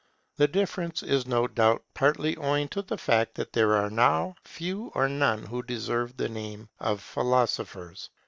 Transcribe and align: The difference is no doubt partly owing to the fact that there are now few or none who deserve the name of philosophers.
The 0.37 0.47
difference 0.47 1.03
is 1.03 1.27
no 1.27 1.45
doubt 1.47 1.83
partly 1.93 2.35
owing 2.35 2.69
to 2.69 2.81
the 2.81 2.97
fact 2.97 3.35
that 3.35 3.53
there 3.53 3.75
are 3.75 3.91
now 3.91 4.33
few 4.43 4.91
or 4.95 5.07
none 5.07 5.43
who 5.43 5.61
deserve 5.61 6.17
the 6.17 6.27
name 6.27 6.69
of 6.79 7.03
philosophers. 7.03 8.09